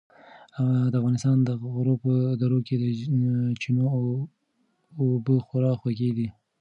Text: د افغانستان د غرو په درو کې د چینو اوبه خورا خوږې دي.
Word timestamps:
د 0.91 0.93
افغانستان 1.01 1.37
د 1.43 1.49
غرو 1.73 1.95
په 2.03 2.13
درو 2.41 2.59
کې 2.67 2.75
د 2.83 2.85
چینو 3.61 3.83
اوبه 5.01 5.35
خورا 5.45 5.71
خوږې 5.79 6.11
دي. 6.17 6.27